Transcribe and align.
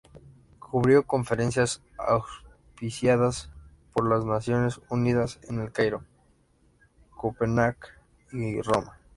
Cubrió 0.57 1.05
conferencias 1.05 1.83
auspiciadas 1.99 3.51
por 3.93 4.09
las 4.09 4.25
Naciones 4.25 4.81
Unidas 4.89 5.39
en 5.47 5.59
El 5.59 5.71
Cairo, 5.71 6.03
Copenhague 7.11 7.77
y 8.31 8.59
Roma. 8.61 8.97